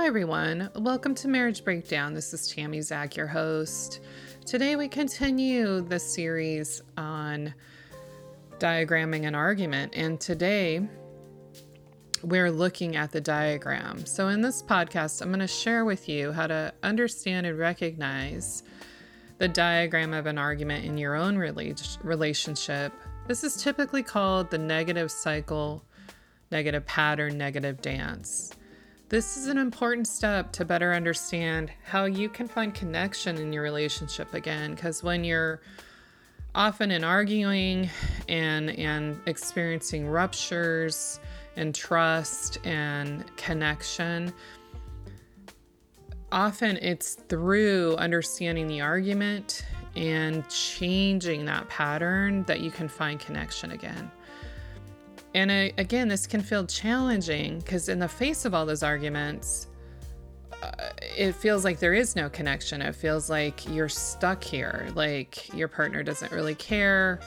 [0.00, 0.70] Hi, everyone.
[0.76, 2.14] Welcome to Marriage Breakdown.
[2.14, 4.00] This is Tami Zak, your host.
[4.46, 7.52] Today, we continue the series on
[8.58, 10.88] diagramming an argument, and today
[12.22, 14.06] we're looking at the diagram.
[14.06, 18.62] So, in this podcast, I'm going to share with you how to understand and recognize
[19.36, 22.94] the diagram of an argument in your own relationship.
[23.28, 25.84] This is typically called the negative cycle,
[26.50, 28.54] negative pattern, negative dance.
[29.10, 33.64] This is an important step to better understand how you can find connection in your
[33.64, 34.76] relationship again.
[34.76, 35.60] Because when you're
[36.54, 37.90] often in arguing
[38.28, 41.18] and and experiencing ruptures
[41.56, 44.32] and trust and connection,
[46.30, 53.72] often it's through understanding the argument and changing that pattern that you can find connection
[53.72, 54.08] again.
[55.34, 59.68] And I, again, this can feel challenging because, in the face of all those arguments,
[60.62, 60.70] uh,
[61.16, 62.82] it feels like there is no connection.
[62.82, 64.88] It feels like you're stuck here.
[64.94, 67.20] Like your partner doesn't really care.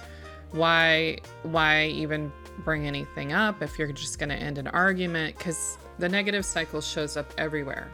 [0.51, 1.19] Why?
[1.43, 5.37] Why even bring anything up if you're just going to end an argument?
[5.37, 7.89] Because the negative cycle shows up everywhere.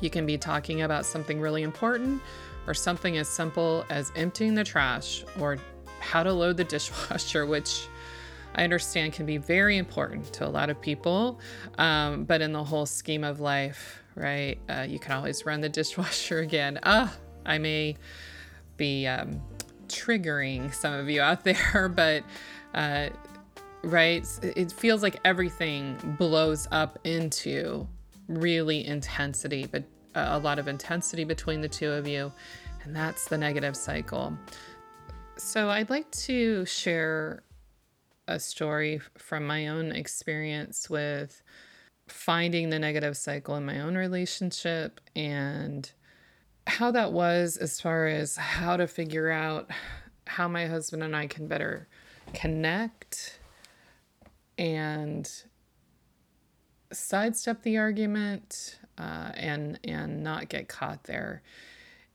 [0.00, 2.20] You can be talking about something really important,
[2.66, 5.56] or something as simple as emptying the trash, or
[6.00, 7.88] how to load the dishwasher, which
[8.54, 11.40] I understand can be very important to a lot of people,
[11.78, 14.58] um, but in the whole scheme of life, right?
[14.68, 16.78] Uh, you can always run the dishwasher again.
[16.82, 17.96] Ah, I may
[18.76, 19.42] be um,
[19.88, 22.24] triggering some of you out there, but
[22.74, 23.08] uh,
[23.82, 27.86] right, it feels like everything blows up into
[28.28, 32.32] really intensity, but uh, a lot of intensity between the two of you,
[32.84, 34.36] and that's the negative cycle.
[35.36, 37.42] So, I'd like to share
[38.26, 41.42] a story from my own experience with
[42.08, 45.92] finding the negative cycle in my own relationship and
[46.66, 49.70] how that was as far as how to figure out
[50.26, 51.86] how my husband and I can better
[52.32, 53.38] connect
[54.56, 55.30] and
[56.92, 61.42] sidestep the argument uh, and and not get caught there.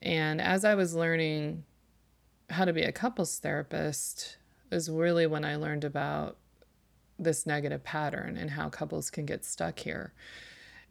[0.02, 1.64] And as I was learning
[2.50, 4.38] how to be a couples therapist,
[4.72, 6.38] is really when I learned about
[7.18, 10.14] this negative pattern and how couples can get stuck here.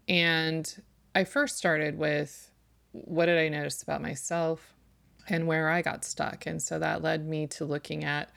[0.06, 0.82] And
[1.14, 2.50] I first started with
[2.92, 4.74] what did I notice about myself
[5.28, 6.46] and where I got stuck.
[6.46, 8.30] And so that led me to looking at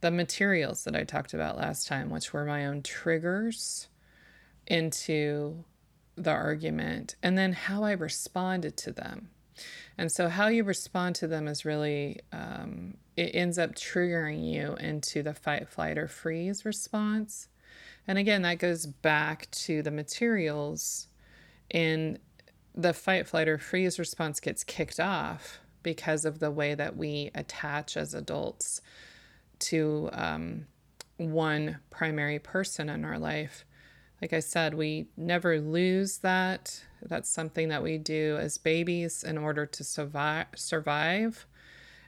[0.00, 3.88] the materials that I talked about last time, which were my own triggers
[4.66, 5.64] into
[6.16, 9.30] the argument, and then how I responded to them.
[9.96, 14.74] And so, how you respond to them is really, um, it ends up triggering you
[14.76, 17.48] into the fight, flight, or freeze response.
[18.06, 21.08] And again, that goes back to the materials.
[21.70, 22.18] In
[22.74, 27.30] the fight, flight, or freeze response gets kicked off because of the way that we
[27.34, 28.80] attach as adults
[29.58, 30.66] to um,
[31.16, 33.64] one primary person in our life.
[34.20, 39.38] Like I said, we never lose that that's something that we do as babies in
[39.38, 41.46] order to survive, survive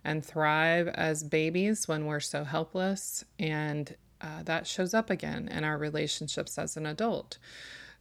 [0.05, 3.25] and thrive as babies when we're so helpless.
[3.39, 7.39] And uh, that shows up again in our relationships as an adult.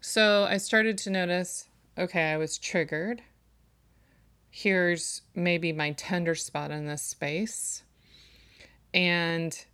[0.02, 1.68] So I started to notice
[1.98, 3.22] okay, I was triggered.
[4.50, 7.84] Here's maybe my tender spot in this space.
[8.94, 9.66] And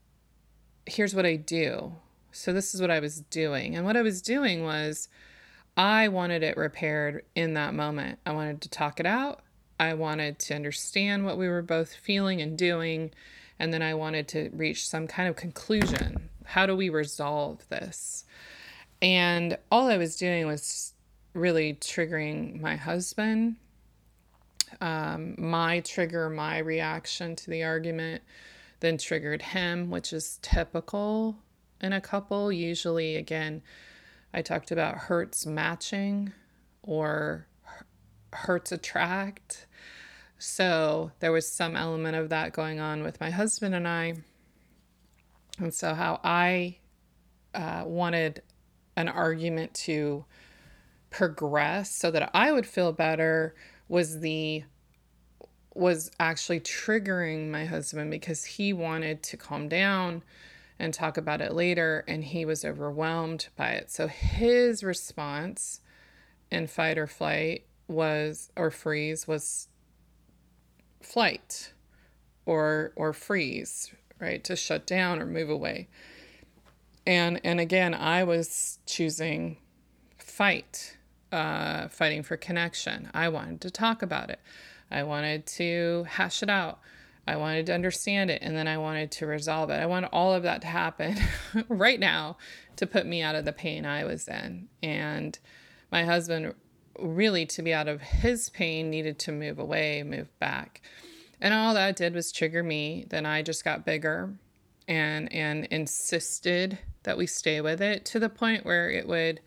[0.88, 1.94] here's what I do.
[2.36, 3.76] So, this is what I was doing.
[3.78, 5.08] And what I was doing was
[5.78, 8.20] I wanted it repaired in that moment.
[8.26, 9.42] I wanted to talk it out.
[9.80, 13.12] I wanted to understand what we were both feeling and doing.
[13.58, 16.30] And then I wanted to reach some kind of conclusion.
[16.44, 18.26] How do we resolve this?
[19.02, 20.94] And all I was doing was
[21.34, 23.56] really triggering my husband,
[24.82, 28.24] um, my trigger, my reaction to the argument,
[28.82, 31.38] then triggered him, which is typical
[31.82, 32.52] in a couple.
[32.52, 33.62] Usually, again,
[34.34, 36.34] I talked about hurts matching
[36.84, 37.48] or
[38.34, 39.68] hurts attract.
[40.38, 44.16] So there was some element of that going on with my husband and I.
[45.58, 46.78] And so, how I
[47.54, 48.42] uh, wanted
[48.98, 50.26] an argument to
[51.10, 53.56] progress so that I would feel better
[53.88, 54.64] was the
[55.74, 60.24] was actually triggering my husband because he wanted to calm down
[60.80, 62.04] and talk about it later.
[62.08, 63.92] And he was overwhelmed by it.
[63.92, 65.82] So his response
[66.52, 69.68] in fight or flight was, or freeze, was
[71.02, 71.72] flight
[72.48, 75.88] or or freeze right to shut down or move away
[77.06, 79.56] and and again i was choosing
[80.18, 80.98] fight
[81.32, 83.10] uh, fighting for connection.
[83.14, 84.40] I wanted to talk about it.
[84.90, 86.80] I wanted to hash it out.
[87.28, 89.82] I wanted to understand it and then I wanted to resolve it.
[89.82, 91.18] I want all of that to happen
[91.70, 92.38] right now
[92.76, 94.68] to put me out of the pain I was in.
[94.84, 95.38] And
[95.92, 96.54] my husband,
[97.00, 100.82] really, to be out of his pain, needed to move away, move back.
[101.42, 103.06] And all that did was trigger me.
[103.10, 104.34] Then I just got bigger
[104.88, 109.42] and and insisted that we stay with it to the point where it would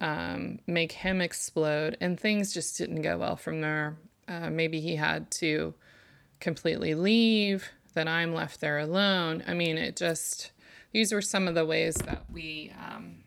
[0.00, 1.96] um, make him explode.
[2.00, 3.96] And things just didn't go well from there.
[4.28, 5.74] Uh, maybe he had to
[6.40, 9.42] completely leave, then I'm left there alone.
[9.46, 10.52] I mean, it just,
[10.92, 13.24] these were some of the ways that we um,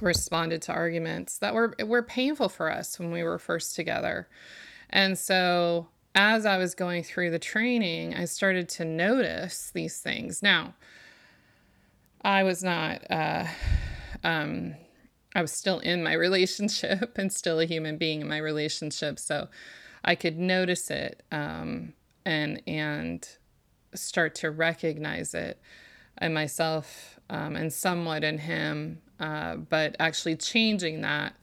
[0.00, 4.28] responded to arguments that were, were painful for us when we were first together.
[4.90, 10.42] And so as I was going through the training, I started to notice these things.
[10.42, 10.74] Now,
[12.22, 13.46] I was not, uh,
[14.24, 14.74] um,
[15.34, 19.18] I was still in my relationship and still a human being in my relationship.
[19.18, 19.48] So
[20.04, 21.92] I could notice it um,
[22.28, 23.26] and and
[23.94, 25.58] start to recognize it
[26.20, 29.00] in myself um, and somewhat in him.
[29.18, 31.34] Uh, but actually changing that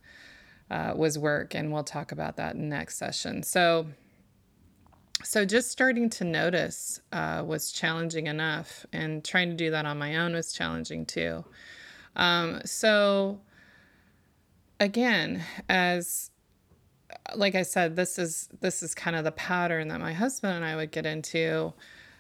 [0.70, 3.44] uh, was work, and we'll talk about that next session.
[3.44, 3.88] So.
[5.24, 9.98] So, just starting to notice uh, was challenging enough, and trying to do that on
[9.98, 11.44] my own was challenging too.
[12.16, 13.40] Um, so,
[14.80, 16.30] again, as
[17.34, 20.66] like I said, this is this is kind of the pattern that my husband and
[20.66, 21.74] I would get into.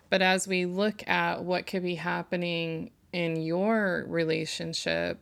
[0.09, 5.19] But as we look at what could be happening in your relationship,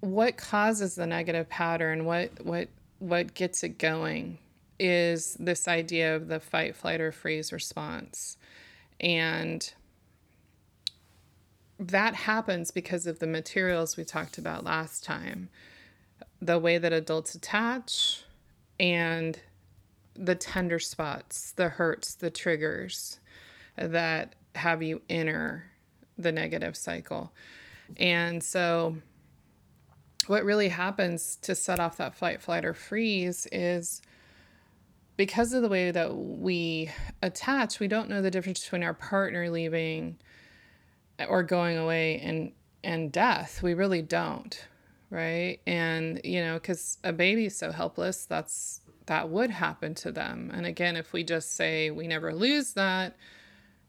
[0.00, 2.04] what causes the negative pattern?
[2.04, 2.68] What what
[2.98, 4.38] what gets it going
[4.78, 8.36] is this idea of the fight, flight, or freeze response.
[9.00, 9.72] And
[11.78, 15.48] that happens because of the materials we talked about last time
[16.44, 18.22] the way that adults attach
[18.78, 19.38] and
[20.14, 23.18] the tender spots, the hurts, the triggers
[23.76, 25.64] that have you enter
[26.18, 27.32] the negative cycle.
[27.96, 28.96] And so,
[30.26, 34.02] what really happens to set off that fight, flight, or freeze is
[35.16, 36.90] because of the way that we
[37.22, 40.18] attach, we don't know the difference between our partner leaving
[41.28, 42.52] or going away and,
[42.82, 43.62] and death.
[43.62, 44.66] We really don't
[45.14, 45.60] right?
[45.64, 50.50] And, you know, because a baby's so helpless, that's that would happen to them.
[50.52, 53.16] And again, if we just say we never lose that,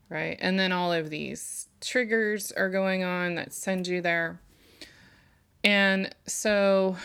[0.10, 0.38] right?
[0.40, 4.40] And then all of these triggers are going on that send you there.
[5.64, 6.96] And so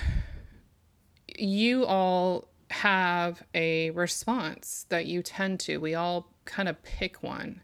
[1.39, 5.79] you all have a response that you tend to.
[5.79, 7.63] We all kind of pick one.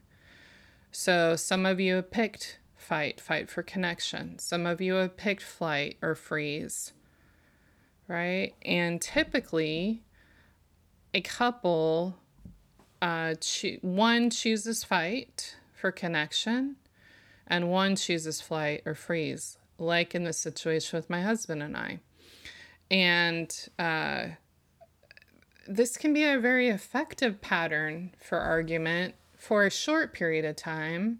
[0.90, 4.38] So some of you have picked fight, fight for connection.
[4.38, 6.92] Some of you have picked flight or freeze,
[8.06, 8.52] right?
[8.62, 10.02] And typically,
[11.12, 12.16] a couple,
[13.02, 16.76] uh, cho- one chooses fight for connection,
[17.48, 21.98] and one chooses flight or freeze, like in the situation with my husband and I.
[22.88, 24.26] And uh,
[25.66, 31.18] this can be a very effective pattern for argument for a short period of time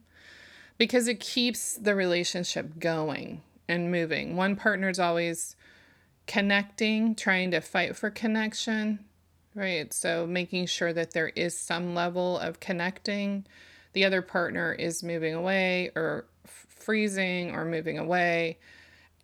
[0.79, 4.37] because it keeps the relationship going and moving.
[4.37, 5.57] One partner's always
[6.27, 9.05] connecting, trying to fight for connection,
[9.55, 9.93] right?
[9.93, 13.47] So making sure that there is some level of connecting.
[13.93, 18.59] The other partner is moving away or f- freezing or moving away,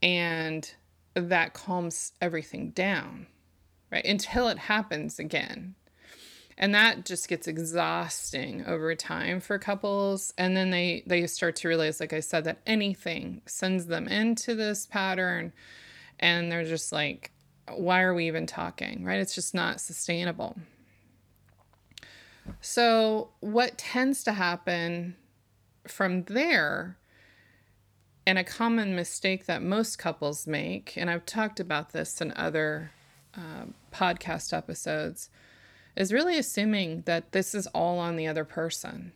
[0.02, 0.68] and
[1.14, 3.26] that calms everything down,
[3.90, 4.04] right?
[4.04, 5.74] Until it happens again
[6.58, 10.32] and that just gets exhausting over time for couples.
[10.36, 14.54] And then they they start to realize like i said that anything sends them into
[14.54, 15.52] this pattern.
[16.18, 17.30] And they're just like
[17.68, 19.20] why are we even talking right?
[19.20, 20.56] It's just not sustainable.
[22.60, 25.16] So what tends to happen
[25.86, 26.96] from there
[28.26, 32.92] and a common mistake that most couples make and i've talked about this in other
[33.36, 35.28] uh, podcast episodes
[35.96, 39.12] is really assuming that this is all on the other person.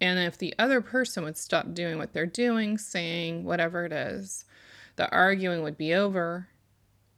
[0.00, 4.44] And if the other person would stop doing what they're doing, saying whatever it is,
[4.96, 6.48] the arguing would be over.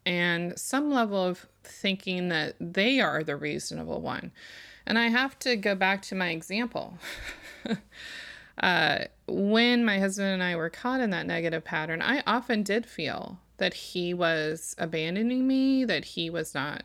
[0.06, 4.32] And some level of thinking that they are the reasonable one.
[4.86, 6.98] And I have to go back to my example.
[8.58, 12.86] uh, when my husband and I were caught in that negative pattern, I often did
[12.86, 16.84] feel that he was abandoning me, that he was not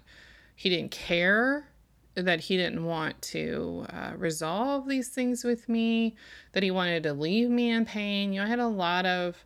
[0.55, 1.67] he didn't care
[2.15, 6.15] that he didn't want to uh, resolve these things with me,
[6.51, 8.31] that he wanted to leave me in pain.
[8.31, 9.43] You know, I had a lot of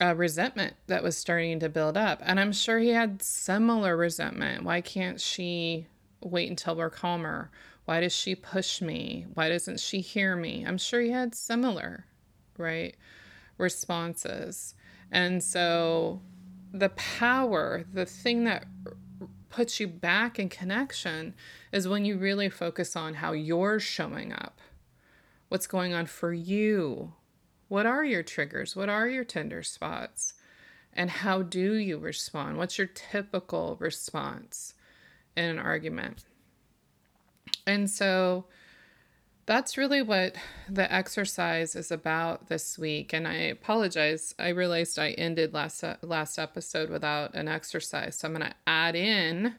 [0.00, 2.20] uh, resentment that was starting to build up.
[2.22, 4.64] And I'm sure he had similar resentment.
[4.64, 5.86] Why can't she
[6.20, 7.50] wait until we're calmer?
[7.84, 9.26] Why does she push me?
[9.34, 10.64] Why doesn't she hear me?
[10.66, 12.06] I'm sure he had similar,
[12.58, 12.96] right,
[13.58, 14.74] responses.
[15.12, 16.20] And so
[16.72, 18.64] the power, the thing that
[19.56, 21.32] puts you back in connection
[21.72, 24.60] is when you really focus on how you're showing up.
[25.48, 27.14] What's going on for you?
[27.68, 28.76] What are your triggers?
[28.76, 30.34] What are your tender spots?
[30.92, 32.58] And how do you respond?
[32.58, 34.74] What's your typical response
[35.38, 36.26] in an argument?
[37.66, 38.44] And so
[39.46, 40.34] that's really what
[40.68, 43.12] the exercise is about this week.
[43.12, 44.34] And I apologize.
[44.38, 48.16] I realized I ended last last episode without an exercise.
[48.16, 49.54] So I'm going to add in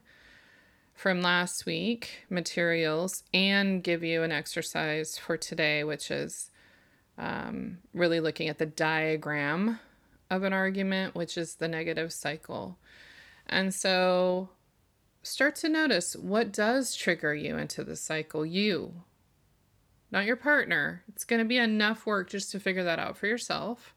[0.93, 6.51] from last week materials and give you an exercise for today, which is
[7.17, 9.79] um, really looking at the diagram
[10.29, 12.77] of an argument, which is the negative cycle.
[13.47, 14.49] And so
[15.23, 18.45] start to notice what does trigger you into the cycle.
[18.45, 19.03] You,
[20.11, 21.03] not your partner.
[21.09, 23.93] It's going to be enough work just to figure that out for yourself.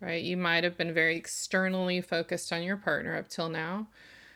[0.00, 0.22] Right?
[0.22, 3.88] You might have been very externally focused on your partner up till now.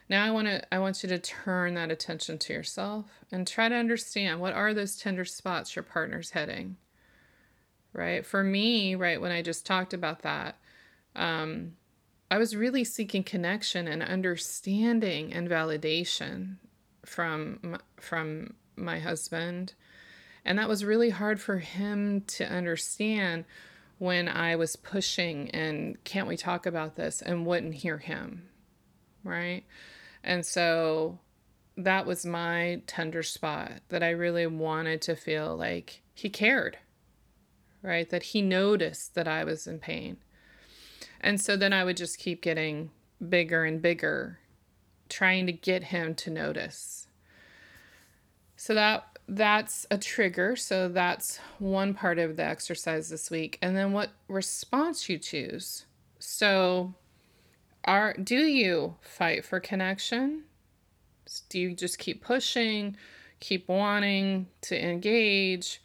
[0.08, 3.68] Now I want to I want you to turn that attention to yourself and try
[3.68, 6.76] to understand what are those tender spots your partner's heading
[7.92, 8.24] right?
[8.24, 10.56] For me, right, when I just talked about that,
[11.16, 11.72] um,
[12.30, 16.56] I was really seeking connection and understanding and validation
[17.04, 19.74] from from my husband,
[20.48, 23.44] and that was really hard for him to understand
[23.98, 28.48] when I was pushing and can't we talk about this and wouldn't hear him,
[29.22, 29.62] right?
[30.24, 31.18] And so
[31.76, 36.78] that was my tender spot that I really wanted to feel like he cared
[37.82, 38.08] right?
[38.10, 40.18] That he noticed that I was in pain.
[41.20, 42.90] And so then I would just keep getting
[43.26, 44.38] bigger and bigger,
[45.08, 47.08] trying to get him to notice.
[48.56, 50.56] So that that's a trigger.
[50.56, 53.58] So that's one part of the exercise this week.
[53.60, 55.84] And then what response you choose.
[56.18, 56.94] So
[57.84, 60.44] are do you fight for connection?
[61.50, 62.96] Do you just keep pushing,
[63.38, 65.80] keep wanting to engage?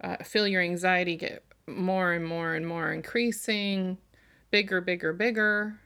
[0.00, 3.98] uh, feel your anxiety get more and more and more increasing,
[4.50, 5.78] bigger, bigger, bigger,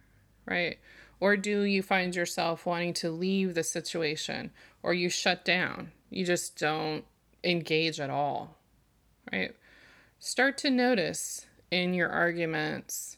[0.47, 0.79] right?
[1.21, 4.51] Or do you find yourself wanting to leave the situation
[4.83, 5.93] or you shut down?
[6.13, 7.05] You just don't
[7.43, 8.57] engage at all,
[9.33, 9.55] right?
[10.19, 13.17] Start to notice in your arguments,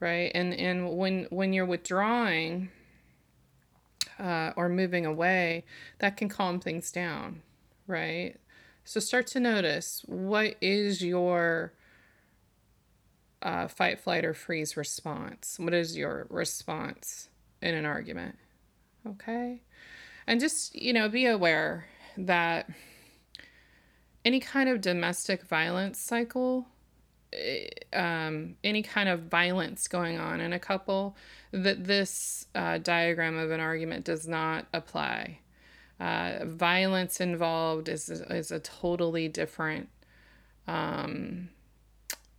[0.00, 0.30] right?
[0.34, 2.70] And and when when you're withdrawing
[4.18, 5.64] uh, or moving away,
[5.98, 7.42] that can calm things down,
[7.86, 8.36] right?
[8.84, 11.72] So start to notice what is your
[13.42, 15.56] uh, fight, flight, or freeze response?
[15.58, 17.28] What is your response
[17.60, 18.36] in an argument?
[19.06, 19.62] Okay.
[20.26, 22.68] And just, you know, be aware that
[24.24, 26.66] any kind of domestic violence cycle,
[27.32, 31.16] eh, um, any kind of violence going on in a couple,
[31.50, 35.38] that this uh, diagram of an argument does not apply
[36.02, 39.88] uh, violence involved is, is a totally different
[40.66, 41.48] um,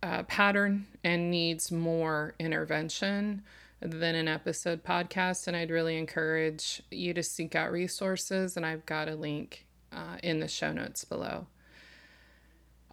[0.02, 3.42] uh, pattern and needs more intervention
[3.80, 5.48] than an episode podcast.
[5.48, 8.58] And I'd really encourage you to seek out resources.
[8.58, 9.63] And I've got a link
[9.94, 11.46] uh, in the show notes below.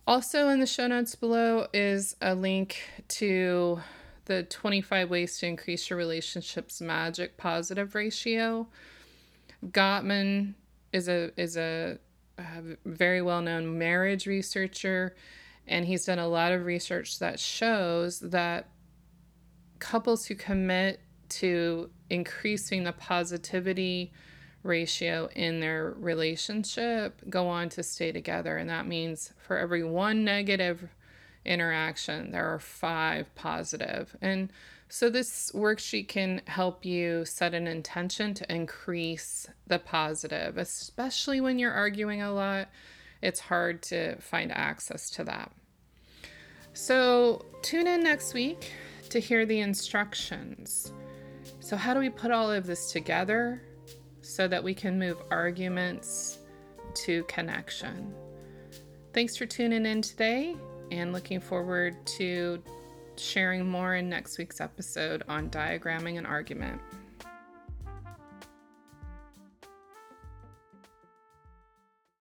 [0.08, 2.77] Also, in the show notes below is a link
[3.08, 3.79] to
[4.25, 8.67] the 25 ways to increase your relationship's magic positive ratio.
[9.67, 10.55] Gottman
[10.91, 12.00] is a is a,
[12.38, 12.43] a
[12.86, 15.15] very well known marriage researcher,
[15.67, 18.70] and he's done a lot of research that shows that
[19.79, 24.12] couples who commit to increasing the positivity
[24.63, 28.57] ratio in their relationship go on to stay together.
[28.57, 30.89] And that means for every one negative
[31.45, 34.15] interaction, there are five positive.
[34.21, 34.51] And
[34.89, 41.57] so, this worksheet can help you set an intention to increase the positive, especially when
[41.57, 42.67] you're arguing a lot.
[43.21, 45.51] It's hard to find access to that.
[46.73, 48.73] So, tune in next week
[49.09, 50.91] to hear the instructions.
[51.61, 53.61] So, how do we put all of this together
[54.31, 56.39] so that we can move arguments
[56.93, 58.13] to connection?
[59.13, 60.55] Thanks for tuning in today
[60.89, 62.63] and looking forward to
[63.17, 66.81] sharing more in next week's episode on diagramming an argument.